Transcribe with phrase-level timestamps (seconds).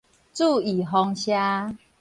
[0.33, 1.77] 注預防射